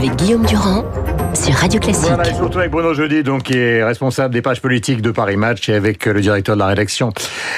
[0.00, 0.82] avec Guillaume Durand
[1.34, 2.06] sur Radio Classique.
[2.08, 5.36] Voilà, et surtout avec Bruno Jeudi, donc, qui est responsable des pages politiques de Paris
[5.36, 7.12] Match, et avec le directeur de la rédaction,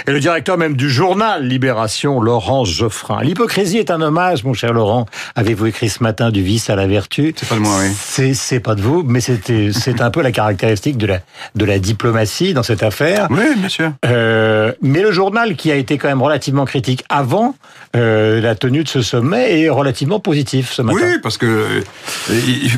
[0.08, 3.22] et le directeur même du journal Libération, Laurent Geoffrin.
[3.22, 5.06] L'hypocrisie est un hommage, mon cher Laurent.
[5.36, 7.32] Avez-vous écrit ce matin du vice à la vertu?
[7.36, 8.34] C'est pas de moi, oui.
[8.34, 11.18] C'est, pas de vous, mais c'est un peu la caractéristique de la,
[11.54, 13.28] de la diplomatie dans cette affaire.
[13.30, 13.92] Oui, bien sûr.
[14.04, 17.54] Euh, mais le journal, qui a été quand même relativement critique avant
[17.96, 20.98] euh, la tenue de ce sommet, est relativement positif ce matin.
[21.00, 21.82] Oui, parce que euh,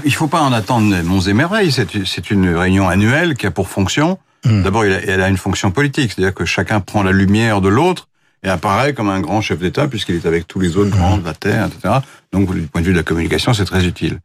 [0.05, 1.73] il faut pas en attendre monts et merveilles.
[1.73, 4.19] C'est une réunion annuelle qui a pour fonction.
[4.45, 4.62] Hmm.
[4.62, 8.09] D'abord, elle a une fonction politique, c'est-à-dire que chacun prend la lumière de l'autre
[8.42, 11.25] et apparaît comme un grand chef d'État puisqu'il est avec tous les autres grands de
[11.25, 11.95] la Terre, etc.
[12.33, 14.20] Donc, du point de vue de la communication, c'est très utile.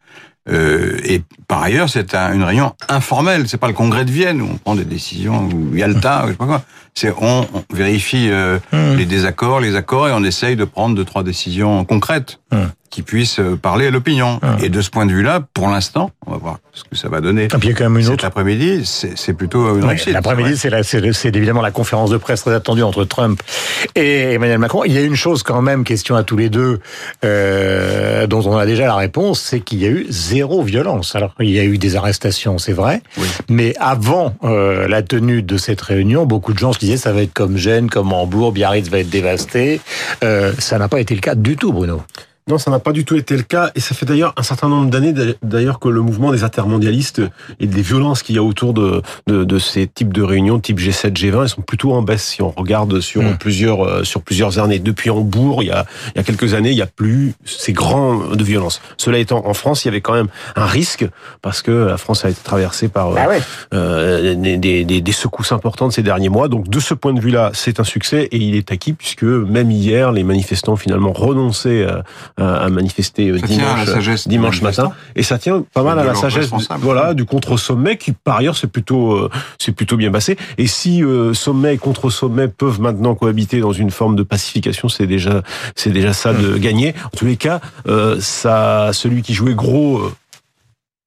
[0.51, 3.47] Euh, et par ailleurs, c'est un- une réunion informelle.
[3.47, 6.31] C'est pas le congrès de Vienne où on prend des décisions ou Yalta, ou je
[6.31, 6.61] sais pas quoi.
[6.95, 8.95] C'est on, on vérifie euh, Hmm.
[8.97, 12.69] les désaccords, les accords, et on essaye de prendre deux trois décisions concrètes Hmm.
[12.89, 14.39] qui puissent euh, parler à l'opinion.
[14.41, 14.63] Hmm.
[14.63, 17.21] Et de ce point de vue-là, pour l'instant, on va voir ce que ça va
[17.21, 17.43] donner.
[17.43, 19.89] Et puis il y a quand même une Cet autre après-midi, c'est plutôt une Ouais,
[19.89, 20.13] réussite.
[20.13, 23.41] L'après-midi, c'est évidemment la conférence de presse très attendue entre Trump
[23.95, 24.83] et Emmanuel Macron.
[24.85, 26.79] Il y a une chose quand même, question à tous les deux,
[27.23, 31.15] euh, dont on a déjà la réponse, c'est qu'il y a eu zéro violence.
[31.15, 33.27] Alors, il y a eu des arrestations, c'est vrai, Oui.
[33.49, 37.21] mais avant euh, la tenue de cette réunion, beaucoup de gens se disaient ça va
[37.21, 39.81] être comme Gênes, comme Hambourg, Biarritz va être dévasté.
[40.23, 42.01] Euh, ça n'a pas été le cas du tout, Bruno.
[42.49, 44.69] Non, ça n'a pas du tout été le cas, et ça fait d'ailleurs un certain
[44.69, 47.21] nombre d'années d'ailleurs que le mouvement des intermondialistes
[47.59, 50.79] et des violences qu'il y a autour de, de, de ces types de réunions, type
[50.79, 53.37] G7, G20, elles sont plutôt en baisse si on regarde sur Mm.
[53.37, 54.79] plusieurs euh, sur plusieurs années.
[54.79, 57.71] Depuis Hambourg, il y a il y a quelques années, il y a plus ces
[57.73, 58.81] grands de violence.
[58.97, 61.07] Cela étant, en France, il y avait quand même un risque
[61.43, 63.41] parce que la France a été traversée par euh, Ah ouais.
[63.75, 66.47] euh, des, des, des- des secousses importantes ces derniers mois.
[66.47, 69.69] Donc de ce point de vue-là, c'est un succès et il est acquis puisque même
[69.69, 71.85] hier, les manifestants ont finalement renoncé
[72.39, 74.91] à, à- manifester euh, Ça la dimanche, sagesse des dimanche matin.
[75.15, 76.81] Et ça tient pas mal à la sagesse, responsables.
[76.83, 80.37] voilà, du contre-sommet qui par ailleurs c'est plutôt euh, c'est plutôt bien passé.
[80.57, 85.07] Et si euh, sommet et contre-sommet peuvent maintenant cohabiter dans une forme de pacification, c'est
[85.07, 85.41] déjà
[85.75, 86.93] c'est déjà ça de gagner.
[87.05, 90.01] En tous les cas, euh, ça celui qui jouait gros.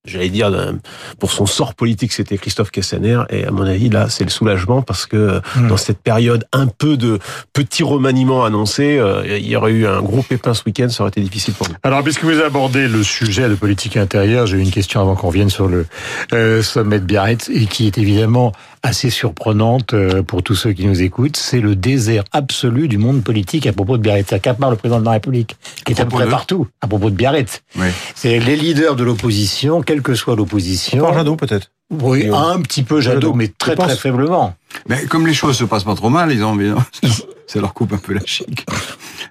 [0.07, 0.73] Euh, J'allais dire euh,
[1.19, 4.83] pour son sort politique, c'était Christophe Castaner, et à mon avis là, c'est le soulagement
[4.83, 5.69] parce que Mm.
[5.69, 7.19] dans cette période un peu de
[7.53, 11.11] petit remaniement annoncé, euh, il y aurait eu un gros pépin ce week-end, ça aurait
[11.11, 11.75] été difficile pour nous.
[11.83, 15.51] Alors, puisque vous abordez le sujet de politique intérieure, j'ai une question avant qu'on vienne
[15.51, 15.87] sur le
[16.33, 18.53] euh, sommet de Biarritz, et qui est évidemment
[18.83, 21.37] assez surprenante euh, pour tous ceux qui nous écoutent.
[21.37, 24.27] C'est le désert absolu du monde politique à propos de Biarritz.
[24.29, 26.67] C'est qu'à part le président de la République, qui est à peu près de partout,
[26.81, 27.63] à propos de Biarritz.
[27.77, 27.87] Oui.
[28.15, 31.13] C'est les leaders de l'opposition, quelle que soit l'opposition.
[31.13, 31.71] Jadot peut-être.
[32.01, 33.87] Oui, un petit peu Jadot, Jadot, mais très pense.
[33.87, 34.55] très faiblement.
[34.89, 36.73] Mais comme les choses se passent pas trop mal, ils ont envie,
[37.47, 38.65] ça leur coupe un peu la chic.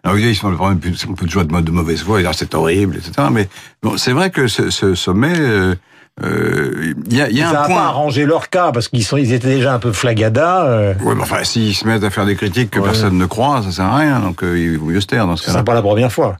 [0.03, 2.37] Alors ils sont vraiment un peu de joie de de mauvaise foi, ils disent, Ah,
[2.37, 3.27] c'est horrible, etc.
[3.31, 3.49] Mais
[3.81, 5.75] bon, c'est vrai que ce, ce sommet, euh,
[6.23, 7.81] euh, il y a, il y a Ça un n'a pas point.
[7.83, 10.65] arrangé leur cas, parce qu'ils sont, ils étaient déjà un peu flagada.
[10.65, 12.85] euh, Ouais, mais enfin, s'ils se mettent à faire des critiques que Ouais.
[12.85, 14.19] personne ne croit, ça sert à rien.
[14.19, 15.53] Donc euh, il vaut mieux se taire dans ce Ce cas-là.
[15.59, 16.37] sera pas la première fois.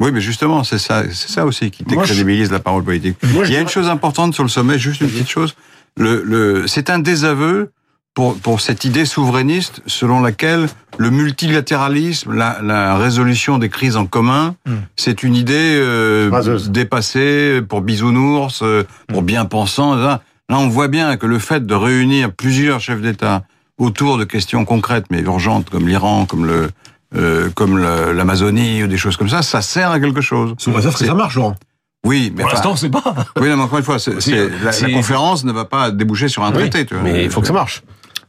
[0.00, 3.16] Oui, mais justement, c'est ça, c'est ça aussi qui je- décrédibilise la parole politique.
[3.32, 5.54] Moi, Il y a une chose importante sur le sommet, juste une petite chose.
[5.96, 7.70] Le, le, c'est un désaveu
[8.14, 14.06] pour, pour cette idée souverainiste selon laquelle le multilatéralisme, la, la résolution des crises en
[14.06, 14.76] commun, Hmm.
[14.96, 16.30] c'est une idée euh,
[16.68, 19.94] dépassée pour bisounours, euh, pour bien-pensants.
[19.96, 23.42] Là, là, on voit bien que le fait de réunir plusieurs chefs d'État
[23.78, 26.70] autour de questions concrètes mais urgentes comme l'Iran, comme le
[27.16, 30.54] euh, comme l'Amazonie ou des choses comme ça, ça sert à quelque chose.
[30.58, 31.54] Sous réserve que C'est- ça marche, Laurent.
[32.04, 33.02] Oui, mais Pour l'instant, c'est pas.
[33.40, 36.68] oui, non, mais encore une fois, la, conférence ne va pas déboucher sur un Oui,
[36.68, 36.86] traité.
[36.86, 37.02] Tu vois.
[37.04, 37.82] mais il faut que ça marche.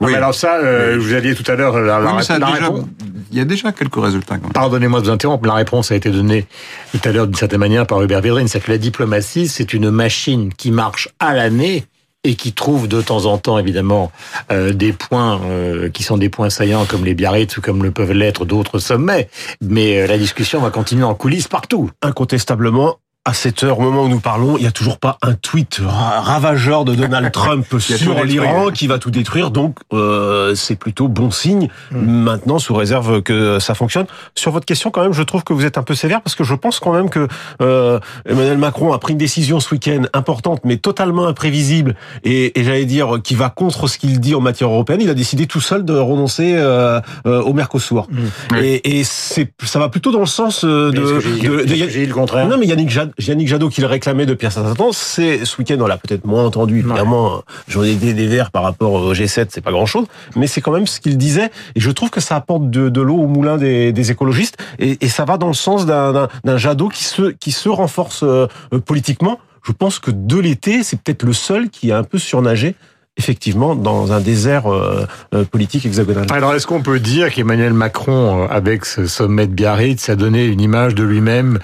[0.06, 0.12] Oui.
[0.12, 2.40] mais alors ça, euh, vous aviez tout à l'heure la, la Oui, mais ça a
[2.40, 2.86] la déjà- réponse.
[3.32, 4.52] il y a déjà quelques résultats quand même.
[4.54, 6.46] Pardonnez-moi de vous interrompre, la réponse a été donnée
[6.92, 9.90] tout à l'heure d'une certaine manière par Hubert Védrine, c'est que la diplomatie, c'est une
[9.90, 11.86] machine qui marche à l'année
[12.28, 14.12] et qui trouve de temps en temps, évidemment,
[14.52, 17.92] euh, des points euh, qui sont des points saillants comme les Biarritz ou comme le
[17.92, 19.30] peuvent l'être d'autres sommets.
[19.62, 21.92] Mais euh, la discussion va continuer en coulisses partout.
[22.02, 22.98] Incontestablement,
[23.28, 25.82] à cette heure, au moment où nous parlons, il n'y a toujours pas un tweet
[25.84, 29.50] ra- ravageur de Donald Trump sur l'Iran qui va tout détruire.
[29.50, 31.70] Donc, euh, c'est plutôt bon signe.
[31.92, 34.06] Maintenant, sous réserve que ça fonctionne.
[34.36, 36.44] Sur votre question, quand même, je trouve que vous êtes un peu sévère parce que
[36.44, 37.28] je pense quand même que
[37.64, 38.00] euh,
[38.30, 42.86] Emmanuel Macron a pris une décision ce week-end importante, mais totalement imprévisible et, et j'allais
[42.86, 45.02] dire qui va contre ce qu'il dit en matière européenne.
[45.02, 48.08] Il a décidé tout seul de renoncer euh, euh, au Mercosur.
[48.54, 48.60] Oui.
[48.64, 52.48] Et, et ça va plutôt dans le sens euh, de, j'ai- dit le contraire?
[52.48, 55.58] Non, mais Yannick, Jad- Yannick Jadot qui le réclamait depuis un certain temps, c'est ce
[55.58, 59.14] week-end, on l'a peut-être moins entendu, évidemment, j'en ai des, des verts par rapport au
[59.14, 62.22] G7, c'est pas grand-chose, mais c'est quand même ce qu'il disait, et je trouve que
[62.22, 65.48] ça apporte de, de l'eau au moulin des, des écologistes, et, et ça va dans
[65.48, 69.40] le sens d'un Jadot qui se, qui se renforce euh, euh, politiquement.
[69.64, 72.76] je pense que de l'été, c'est peut-être le seul qui a un peu surnagé
[73.18, 76.26] effectivement dans un désert euh, euh, politique hexagonal.
[76.32, 80.46] Alors est-ce qu'on peut dire qu'Emmanuel Macron, euh, avec ce sommet de Biarritz, a donné
[80.46, 81.60] une image de lui-même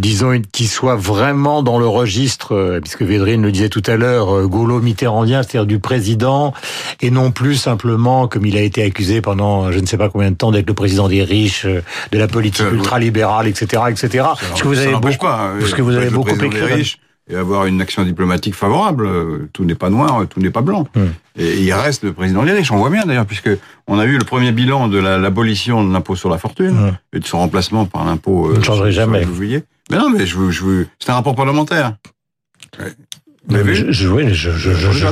[0.00, 4.34] disons, qui soit vraiment dans le registre, euh, puisque Védrine le disait tout à l'heure,
[4.34, 6.52] euh, gaulo-mitterrandien, c'est-à-dire du président,
[7.00, 10.30] et non plus simplement, comme il a été accusé pendant je ne sais pas combien
[10.30, 14.24] de temps, d'être le président des riches, euh, de la politique ultralibérale, etc., etc.
[14.48, 16.96] Parce que vous avez beaucoup, pas, parce que vous avez beaucoup écrit
[17.28, 19.08] et avoir une action diplomatique favorable.
[19.52, 20.88] Tout n'est pas noir, tout n'est pas blanc.
[20.96, 21.10] Hmm.
[21.38, 22.72] Et il reste le président des riches.
[22.72, 23.50] On voit bien d'ailleurs, puisque
[23.86, 26.96] on a eu le premier bilan de l'abolition de l'impôt sur la fortune hmm.
[27.12, 28.52] et de son remplacement par l'impôt.
[28.52, 29.24] ne changerait jamais.
[29.90, 30.86] Mais non, mais je veux, je veux.
[30.98, 31.96] C'est un rapport parlementaire.
[33.48, 35.06] Vous vu je, je, je, je,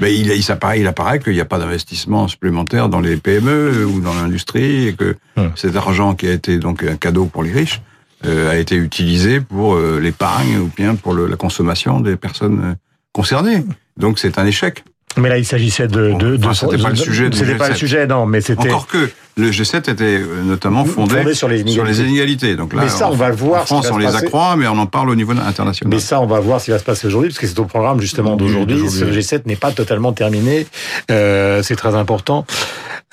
[0.00, 3.86] mais il, il, apparaît, il apparaît qu'il n'y a pas d'investissement supplémentaire dans les PME
[3.86, 5.52] ou dans l'industrie et que hum.
[5.56, 7.80] cet argent qui a été donc un cadeau pour les riches
[8.24, 12.60] euh, a été utilisé pour euh, l'épargne ou bien pour le, la consommation des personnes
[12.62, 12.74] euh,
[13.12, 13.64] concernées.
[13.96, 14.84] Donc c'est un échec.
[15.18, 17.28] Mais là, il s'agissait de, de, de c'était pas le sujet.
[17.32, 18.68] C'était pas le sujet, non, mais c'était.
[18.68, 22.56] Encore que le G7 était euh, notamment fondé, fondé sur, les sur, les inégalités.
[22.56, 23.62] Donc là, mais ça, on, va le voir.
[23.62, 25.92] En France, on les accroît, mais on en parle au niveau international.
[25.92, 27.64] Mais ça, on va voir ce qui va se passer aujourd'hui, parce que c'est au
[27.64, 28.88] programme justement d'aujourd'hui.
[28.90, 30.66] Ce G7 n'est pas totalement terminé.
[31.10, 32.44] Euh, c'est très important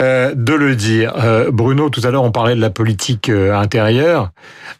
[0.01, 1.13] euh, de le dire.
[1.17, 4.31] Euh, Bruno, tout à l'heure, on parlait de la politique euh, intérieure.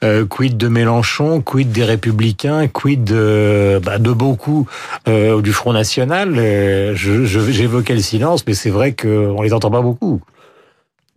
[0.01, 4.67] Euh, quid de Mélenchon, quid des Républicains, quid de, bah, de beaucoup
[5.05, 6.35] du Front National?
[6.95, 10.21] J'évoquais le silence, mais c'est vrai qu'on les entend pas beaucoup.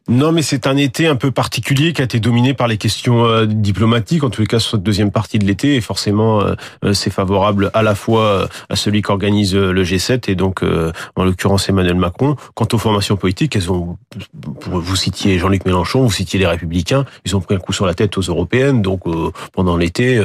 [0.08, 3.25] Non, mais c'est un été un peu particulier qui a été dominé par les questions
[3.25, 6.54] euh, diplomatiques, en tous les cas sur cette deuxième partie de l'été, et forcément euh,
[6.84, 10.62] euh, c'est favorable à la fois à celui qui organise le G7 et donc
[11.16, 12.37] en l'occurrence Emmanuel Macron.
[12.54, 13.96] Quant aux formations politiques, elles ont,
[14.62, 17.94] vous citiez Jean-Luc Mélenchon, vous citiez les Républicains, ils ont pris un coup sur la
[17.94, 19.02] tête aux européennes, donc
[19.52, 20.22] pendant l'été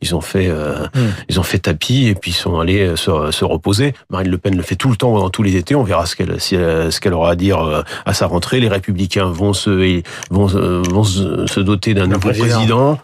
[0.00, 0.88] ils ont fait hmm.
[1.28, 3.94] ils ont fait tapis et puis ils sont allés se, se, reposer.
[4.10, 6.16] Marine Le Pen le fait tout le temps pendant tous les étés, on verra ce
[6.16, 8.60] qu'elle ce qu'elle aura à dire à sa rentrée.
[8.60, 12.98] Les Républicains vont se vont, vont se doter d'un nouveau président.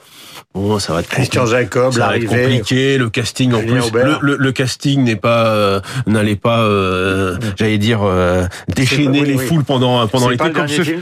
[0.57, 2.97] Bon, ça va être Christian Jacob, ça va être compliqué.
[2.97, 3.93] Le casting en plus,
[4.23, 9.65] le, le, casting n'est pas, euh, n'allait pas, euh, j'allais dire, euh, déchaîner les foules
[9.65, 10.45] pendant pendant l'été.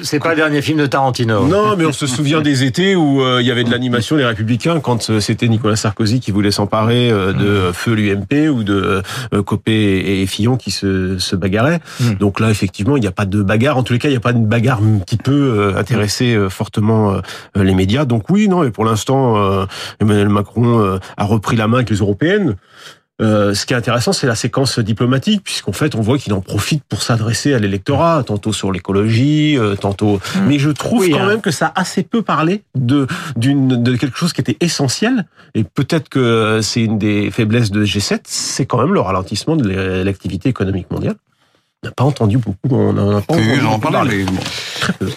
[0.02, 1.46] C'est pas le dernier film de Tarantino.
[1.46, 4.80] Non, mais on se souvient des étés où il y avait de l'animation les Républicains
[4.80, 7.72] quand c'était Nicolas Sarkozy qui voulait s'emparer de mm.
[7.72, 9.02] Feu l'UMP ou de
[9.44, 11.80] Copé et Fillon qui se, se bagarraient.
[12.00, 12.14] Mm.
[12.14, 13.78] Donc là, effectivement, il n'y a pas de bagarre.
[13.78, 17.14] En tous les cas, il n'y a pas une bagarre qui peut intéresser fortement
[17.54, 18.04] les médias.
[18.04, 19.67] Donc oui, non, et pour l'instant euh,
[20.00, 22.56] Emmanuel Macron euh, a repris la main avec les européennes.
[23.23, 26.41] Euh, ce qui est intéressant, c'est la séquence diplomatique, puisqu'en fait, on voit qu'il en
[26.41, 30.17] profite pour s'adresser à l'électorat, tantôt sur l'écologie, tantôt.
[30.17, 30.41] Mmh.
[30.49, 31.26] Mais je trouve quand hein.
[31.29, 33.06] même que ça a assez peu parlé de
[33.37, 35.26] d'une de quelque chose qui était essentiel.
[35.55, 39.69] Et peut-être que c'est une des faiblesses de G7, c'est quand même le ralentissement de
[40.02, 41.14] l'activité économique mondiale.
[41.84, 42.56] On n'a pas entendu beaucoup.
[42.70, 44.26] On a pas entendu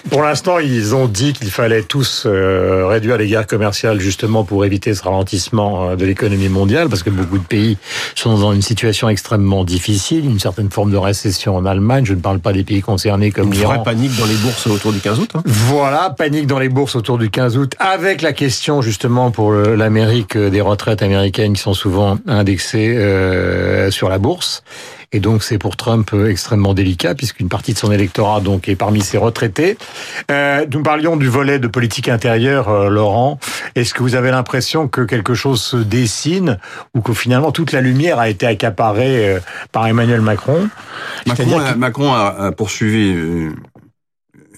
[0.09, 4.65] Pour l'instant, ils ont dit qu'il fallait tous euh, réduire les guerres commerciales justement pour
[4.65, 7.77] éviter ce ralentissement euh, de l'économie mondiale, parce que beaucoup de pays
[8.15, 12.03] sont dans une situation extrêmement difficile, une certaine forme de récession en Allemagne.
[12.05, 13.75] Je ne parle pas des pays concernés comme l'Iran.
[13.75, 15.31] Une vraie panique dans les bourses autour du 15 août.
[15.35, 15.43] Hein.
[15.45, 20.35] Voilà, panique dans les bourses autour du 15 août, avec la question justement pour l'Amérique
[20.35, 24.63] euh, des retraites américaines qui sont souvent indexées euh, sur la bourse.
[25.13, 28.75] Et donc c'est pour Trump euh, extrêmement délicat puisqu'une partie de son électorat donc est
[28.75, 29.77] parmi ses retraités.
[30.31, 33.39] Euh, nous parlions du volet de politique intérieure, euh, Laurent.
[33.75, 36.57] Est-ce que vous avez l'impression que quelque chose se dessine
[36.93, 39.39] ou que finalement toute la lumière a été accaparée euh,
[39.71, 40.69] par Emmanuel Macron?
[41.25, 43.49] Macron a, Macron a, poursuivi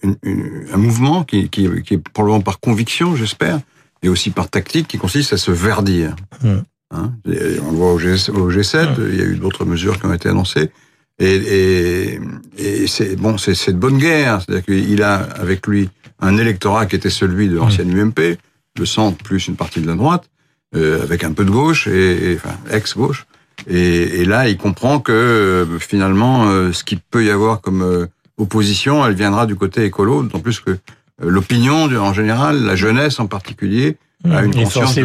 [0.04, 3.60] un mouvement qui, qui, qui, est probablement par conviction, j'espère,
[4.02, 6.16] et aussi par tactique, qui consiste à se verdir.
[6.42, 6.60] Hmm.
[6.92, 10.14] Hein on le voit au, G, 7 il y a eu d'autres mesures qui ont
[10.14, 10.72] été annoncées.
[11.20, 12.20] Et, et,
[12.58, 14.42] et c'est bon, c'est de bonne guerre.
[14.42, 15.90] C'est-à-dire qu'il a avec lui
[16.22, 18.38] un électorat qui était celui de l'ancienne UMP,
[18.78, 20.30] le centre plus une partie de la droite,
[20.76, 23.26] euh, avec un peu de gauche et, enfin ex-gauche.
[23.68, 27.82] Et, et, là, il comprend que euh, finalement, euh, ce qu'il peut y avoir comme
[27.82, 30.78] euh, opposition, elle viendra du côté écolo, d'autant plus que
[31.22, 33.98] l'opinion en général, la jeunesse en particulier,
[34.30, 35.00] a une conscience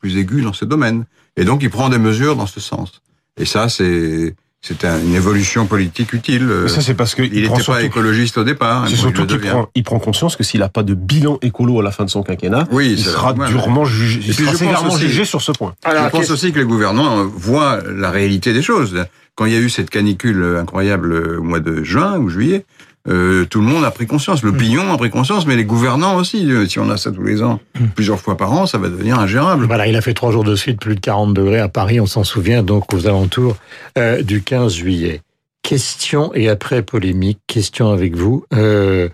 [0.00, 1.04] plus aiguë dans ce domaine.
[1.36, 3.02] Et donc, il prend des mesures dans ce sens.
[3.38, 6.50] Et ça, c'est c'est une évolution politique utile.
[6.66, 8.82] ça, c'est parce qu'il n'était pas écologiste au départ.
[8.82, 11.78] Hein, c'est surtout qu'il prend, il prend conscience que s'il n'a pas de bilan écolo
[11.78, 15.24] à la fin de son quinquennat, oui, il sera durement jugé, il sera sévèrement jugé
[15.24, 15.74] sur ce point.
[15.84, 19.04] Alors, je pense aussi que les gouvernants voient la réalité des choses.
[19.36, 22.64] Quand il y a eu cette canicule incroyable au mois de juin ou juillet,
[23.08, 24.42] euh, tout le monde a pris conscience.
[24.42, 26.50] L'opinion a pris conscience, mais les gouvernants aussi.
[26.50, 27.60] Euh, Si on a ça tous les ans,
[27.94, 29.66] plusieurs fois par an, ça va devenir ingérable.
[29.66, 32.06] Voilà, il a fait trois jours de suite plus de 40 degrés à Paris, on
[32.06, 33.56] s'en souvient, donc aux alentours
[33.98, 35.20] euh, du 15 juillet.
[35.62, 38.44] Question et après polémique, question avec vous.
[38.54, 39.08] Euh,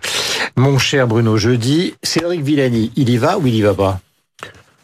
[0.55, 3.99] mon cher Bruno, jeudi, Cédric Villani, il y va ou il y va pas?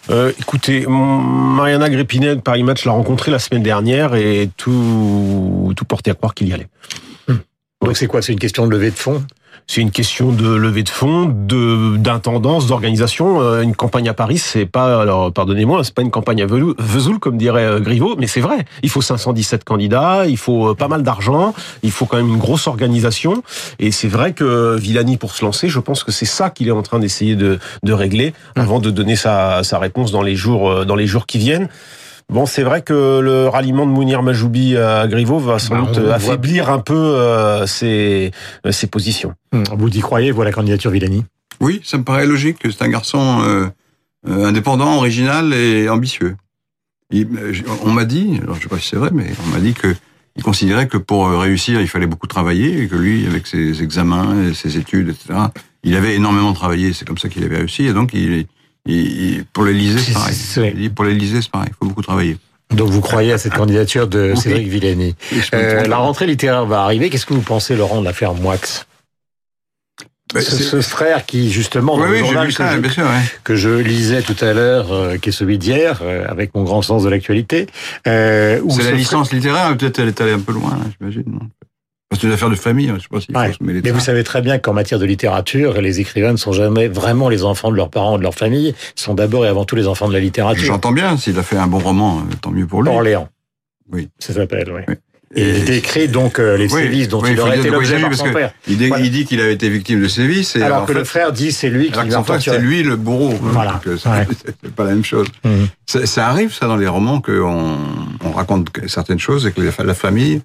[0.10, 5.86] Euh, écoutez, Mariana Grépinel de Paris Match l'a rencontré la semaine dernière et tout, tout
[5.86, 6.68] portait à croire qu'il y allait.
[7.90, 8.22] Donc c'est quoi?
[8.22, 9.24] C'est une question de levée de fonds?
[9.66, 13.42] C'est une question de levée de fonds, de d'intendance, d'organisation.
[13.42, 17.18] Euh, Une campagne à Paris, c'est pas, alors pardonnez-moi, c'est pas une campagne à Vesoul
[17.18, 18.66] comme dirait euh, Griveaux, mais c'est vrai.
[18.84, 22.38] Il faut 517 candidats, il faut euh, pas mal d'argent, il faut quand même une
[22.38, 23.42] grosse organisation.
[23.80, 26.78] Et c'est vrai que Villani, pour se lancer, je pense que c'est ça qu'il est
[26.80, 30.86] en train d'essayer de, de régler avant de donner sa, sa réponse dans les jours
[30.86, 31.70] dans les jours qui viennent.
[32.30, 36.10] Bon, c'est vrai que le ralliement de Mounir Majoubi à Griveaux va sans Bah, doute
[36.12, 38.32] affaiblir un peu euh, ses,
[38.68, 39.34] euh, ses positions.
[39.52, 41.26] Hum, Vous y croyez, vous, à la candidature Villani?
[41.60, 42.58] Oui, ça me paraît logique.
[42.64, 43.68] C'est un garçon euh,
[44.28, 46.36] euh, indépendant, original et ambitieux.
[47.12, 49.60] Il- euh, on m'a dit, alors je sais pas si c'est vrai, mais on m'a
[49.60, 49.96] dit que
[50.36, 53.82] il considérait que pour euh, réussir, il fallait beaucoup travailler et que lui, avec ses
[53.82, 55.38] examens, et ses études, etc.,
[55.84, 56.94] il avait énormément travaillé.
[56.94, 57.86] C'est comme ça qu'il avait réussi.
[57.86, 58.46] Et donc, il,
[59.54, 60.14] pour l'Élysée, C'est-
[60.62, 60.90] pareil.
[60.90, 61.70] pour l'Élysée, c'est pareil.
[61.72, 62.38] Il faut beaucoup travailler.
[62.72, 64.42] Donc vous croyez à cette candidature de Oui.
[64.42, 65.16] Cédric Villani
[65.54, 65.88] Euh.
[65.88, 67.10] La rentrée littéraire va arriver.
[67.10, 68.58] Qu'est-ce que vous pensez, Laurent, de l'affaire Moix?
[70.32, 73.04] Ben, ce, frère qui, justement, dans Oui, le journal que je- bien sûr.
[73.04, 73.10] ouais.
[73.44, 76.84] que je lisais tout à l'heure, euh, qui est celui d'hier, euh, avec mon grand
[76.84, 77.66] sens de l'actualité.
[78.08, 81.40] Euh, C'est ce la licence littéraire, peut-être elle est allée un peu loin, j'imagine.
[82.12, 83.48] C'est une affaire de famille, hein, je sais pas s'il Ouais.
[83.54, 86.54] faut se Mais vous savez très bien qu'en matière de littérature, les écrivains ne sont
[86.54, 89.48] jamais vraiment les enfants de leurs parents ou de leur famille, ils sont d'abord et
[89.48, 90.66] avant tout les enfants de la littérature.
[90.66, 92.90] J'entends bien, s'il a fait un bon roman, euh, tant mieux pour lui.
[92.90, 93.30] Orléans.
[93.92, 94.10] Oui.
[94.18, 94.82] Ça s'appelle, oui.
[94.88, 94.96] Oui.
[95.36, 98.12] Et il décrit donc euh, les Oui, sévices dont oui, il aurait été l'objet par
[98.16, 98.52] son père.
[98.68, 99.06] Il, dit- Voilà.
[99.06, 100.56] il dit qu'il avait été victime de sévices.
[100.56, 102.40] Et Alors que le frère dit c'est lui qui l'a torturé.
[102.40, 103.36] c'était lui le bourreau.
[103.40, 103.80] Voilà.
[103.86, 104.28] euh, c'est Ouais.
[104.64, 105.28] c'est pas la même chose.
[105.46, 105.68] Mhm.
[105.86, 107.78] Ça, ça arrive, ça, dans les romans, qu'on
[108.26, 110.42] on raconte certaines choses et que la famille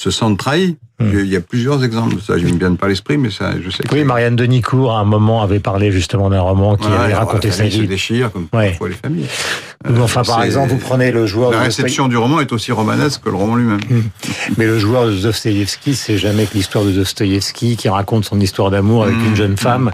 [0.00, 0.76] se sent trahie.
[0.98, 1.12] Mhm.
[1.20, 2.38] Il y a plusieurs exemples de ça.
[2.38, 5.00] Je ne me viens pas l'esprit, mais ça, je sais que Oui, Marianne Denicourt, à
[5.00, 7.86] un moment, avait parlé justement d'un roman qui Ouais, avait raconté sa famille se vie.
[7.88, 8.70] déchire, comme Ouais.
[8.70, 9.26] parfois les familles.
[9.88, 12.70] Ou enfin, par exemple, vous prenez le joueur La de réception du roman est aussi
[12.70, 13.80] romanesque que le roman lui-même.
[14.58, 18.70] Mais le joueur de Dostoïevski, c'est jamais que l'histoire de Dostoïevski qui raconte son histoire
[18.70, 19.26] d'amour avec Mmh.
[19.26, 19.90] une jeune femme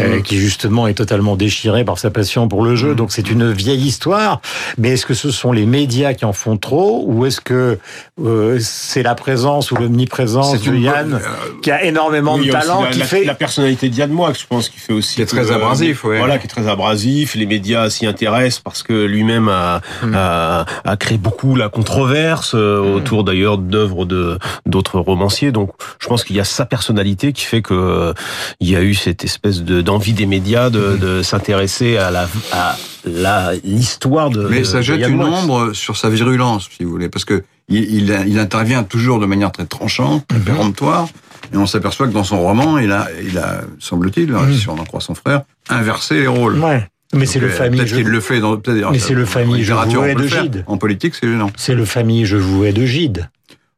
[0.00, 0.22] euh, Mmh.
[0.22, 2.92] qui justement est totalement déchirée par sa passion pour le jeu.
[2.92, 2.96] Mmh.
[2.96, 4.40] Donc c'est une vieille histoire.
[4.76, 7.04] Mais est-ce que ce sont les médias qui en font trop?
[7.06, 7.78] Ou est-ce que
[8.20, 11.18] euh, c'est la présence ou l'omniprésence de Yann euh,
[11.62, 14.46] qui a énormément Oui, de talent la, qui la- fait la personnalité d'Yann Moix, je
[14.48, 16.18] pense, qui fait aussi Qui est très euh, abrasif, ouais.
[16.18, 17.36] Voilà, qui est très abrasif.
[17.36, 18.92] Les médias s'y intéressent parce que
[19.28, 20.14] lui-même a, Mm.
[20.14, 25.52] a, a créé beaucoup la controverse euh, autour d'ailleurs d'œuvres de d'autres romanciers.
[25.52, 28.12] Donc, je pense qu'il y a sa personnalité qui fait que euh,
[28.60, 30.98] il y a eu cette espèce de d'envie des médias de, Mm.
[30.98, 34.42] de s'intéresser à la à la l'histoire de.
[34.48, 37.84] Mais ça de jette une ombre sur sa virulence, si vous voulez, parce que il,
[37.92, 41.06] il, il intervient toujours de manière très tranchante, très péremptoire,
[41.52, 44.54] et on s'aperçoit que dans son roman, il a, il a semble-t-il, Mhm.
[44.54, 46.58] si on en croit son frère, inversé les rôles.
[46.58, 46.86] Ouais.
[47.14, 47.86] Mais c'est le famille.
[47.86, 48.56] Je- le fait dans.
[48.58, 50.26] peut-être- Mais c'est le famille, je peut de.
[50.26, 50.64] Gide.
[50.66, 51.50] En politique, c'est gênant.
[51.56, 53.30] C'est le famille Je vouais de Gide.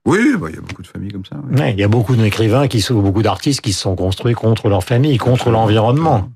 [0.07, 1.37] Oui, bah, il y a beaucoup de familles comme ça.
[1.51, 1.61] oui.
[1.61, 4.69] Ouais, il y a beaucoup d'écrivains qui sont, beaucoup d'artistes qui se sont construits contre
[4.69, 6.31] leur famille, contre l'environnement.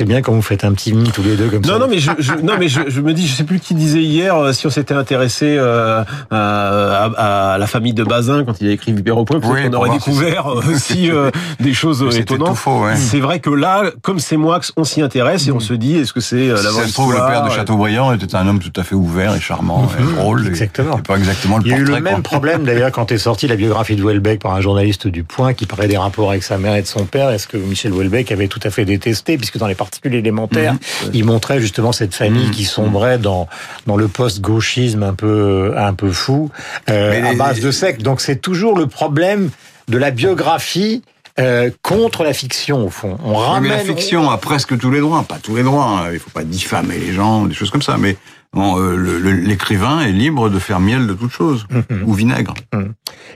[0.00, 1.72] C'est bien quand vous faites un petit mi tous les deux comme ça.
[1.72, 3.74] Non, non, mais je, je- non, mais je, je me dis, je sais plus qui
[3.74, 8.44] disait hier, euh, si on s'était intéressé euh, à, à- à la famille de Bazin
[8.44, 11.10] quand il a écrit Vibert au point, peut-être Oui, qu'on pour aurait découvert euh, aussi
[11.10, 11.30] euh,
[11.60, 12.56] des choses étonnantes.
[12.56, 12.96] faux, ouais.
[12.96, 16.14] C'est vrai que là, comme c'est moi, on s'y intéresse et on se dit, est-ce
[16.14, 18.60] que c'est euh, Si la ça se trouve, le père de Chateaubriand était un homme
[18.60, 20.46] tout à fait ouvert et charmant et drôle.
[20.46, 20.96] et- Exactement.
[20.96, 23.48] et pas exactement le Il y a eu le même problème d'ailleurs quand est sortie
[23.48, 26.56] la biographie de Houellebecq par un journaliste du Point qui parlait des rapports avec sa
[26.56, 27.28] mère et de son père.
[27.28, 31.10] Est-ce que Michel Houellebecq avait tout à fait détesté puisque dans les particules élémentaires, Mhm.
[31.14, 33.48] il montrait justement cette famille qui sombrait dans
[33.86, 36.50] dans le post-gauchisme un peu un peu fou
[36.88, 38.02] euh, à base de secte.
[38.02, 39.50] Donc c'est toujours le problème
[39.88, 41.02] de la biographie
[41.40, 43.18] euh, contre la fiction au fond.
[43.24, 45.86] On ramène mais la fiction a presque tous les droits, pas tous les droits.
[46.04, 46.10] hein.
[46.12, 47.96] Il faut pas diffamer les gens, des choses comme ça.
[47.98, 48.16] Mais
[48.52, 48.94] bon, euh,
[49.46, 52.02] l'écrivain est libre de faire miel de toute chose Mhm.
[52.06, 52.54] ou vinaigre.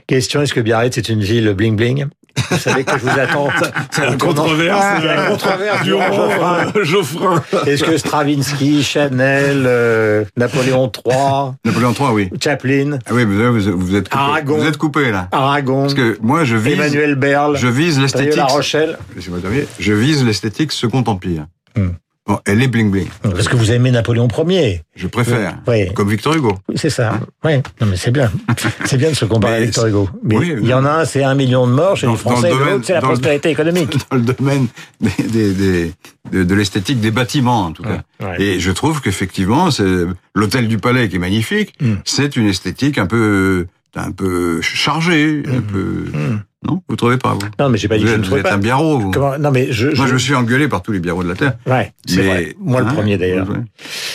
[0.07, 2.05] Question est-ce que Biarritz c'est une ville bling bling
[2.51, 3.47] Vous savez que je vous attends.
[3.91, 7.43] C'est la Ah, controverse, la controverse du Durand, Geoffrin.
[7.65, 12.29] Est-ce que Stravinsky, Chanel, euh, Napoléon III, Napoléon III, oui.
[12.43, 14.21] Chaplin, Ah oui, vous, vous, vous êtes coupé.
[14.23, 14.57] Aragon.
[14.57, 15.27] Vous êtes coupé là.
[15.31, 18.35] Aragon, Parce que moi, je vise, Emmanuel Berle, je vise l'esthétique.
[18.35, 19.67] La Rochelle Laissez-moi terminer.
[19.79, 21.45] Je vise l'esthétique Second Empire.
[21.75, 21.89] Hmm.
[22.27, 23.07] Bon, elle est bling bling.
[23.21, 24.81] Parce que vous aimez Napoléon Ier.
[24.95, 25.59] Je préfère.
[25.67, 25.93] Oui.
[25.93, 26.57] Comme Victor Hugo.
[26.75, 27.19] C'est ça.
[27.43, 27.57] Oui.
[27.79, 28.31] Non, mais c'est bien.
[28.85, 30.09] C'est bien de se comparer Mais à Victor Hugo.
[30.23, 32.17] Mais oui, il y en a un, c'est un million de morts chez Dans- les
[32.17, 33.95] Français, le l'autre, c'est la le- prospérité économique.
[34.09, 34.67] Dans le domaine
[35.01, 35.93] des, des, des-
[36.31, 38.01] de, de l'esthétique des bâtiments, en tout cas.
[38.19, 38.41] Ouais.
[38.41, 39.85] Et je trouve qu'effectivement, c'est
[40.33, 41.73] l'hôtel du Palais qui est magnifique.
[41.79, 41.93] Mm.
[42.05, 46.05] C'est une esthétique un peu, un peu chargée, un peu.
[46.11, 46.39] Mm.
[46.67, 48.23] Non, vous trouvez pas vous Non, mais j'ai pas dit Vous que je êtes, ne
[48.23, 48.55] vous trouvais êtes pas.
[48.55, 48.99] un biarro.
[48.99, 49.11] Vous.
[49.11, 49.87] Comment- Non, mais je.
[49.87, 51.53] Moi, je- je me suis engueulé par tous les biarros de la terre.
[51.67, 52.55] Ouais, c'est Mais- vrai.
[52.59, 53.47] Moi, le hein, premier d'ailleurs.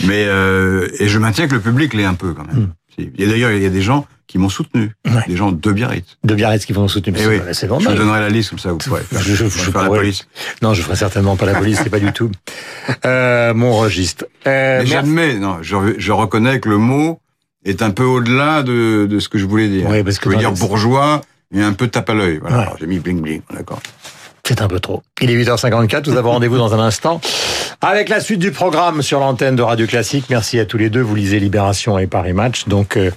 [0.06, 2.68] Mais euh, et je maintiens que le public l'est un peu quand même.
[2.98, 3.10] Si.
[3.18, 5.16] Et d'ailleurs, il y a des gens qui m'ont soutenu, Hmm.
[5.16, 5.22] Ouais.
[5.26, 6.16] des gens de Biarritz.
[6.22, 7.18] De Biarritz qui vont nous soutenir.
[7.20, 7.96] Eh C'est pas- C'est Je vous normal.
[7.96, 10.28] donnerai la liste comme ça, vous pourrez faire, Je- je- vous je la police.
[10.62, 12.30] Non, je ferai certainement pas la police, c'est pas du tout
[13.06, 14.26] euh, mon registre.
[14.46, 17.20] Euh, Mais j'admets, non, je, je reconnais que le mot
[17.64, 19.86] est un peu au-delà de, de ce que je voulais dire.
[19.88, 21.22] Oui, parce que je veux dire bourgeois
[21.54, 22.38] et un peu tape à l'œil.
[22.40, 22.66] Voilà, Ouais.
[22.80, 23.80] J'ai mis bling bling, d'accord.
[24.46, 25.02] C'est un peu trop.
[25.20, 27.20] Il est 8h54, nous avons rendez-vous dans un instant
[27.82, 30.24] avec la suite du programme sur l'antenne de Radio Classique.
[30.28, 31.00] Merci à tous les deux.
[31.00, 32.66] Vous lisez Libération et Paris Match.
[32.66, 33.10] Donc, euh,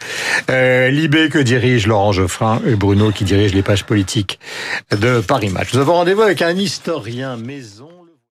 [0.51, 4.39] euh, Libé que dirige Laurent Geoffrin et Bruno qui dirige les pages politiques
[4.91, 5.73] de Paris Match.
[5.73, 7.89] Nous avons rendez-vous avec un historien maison.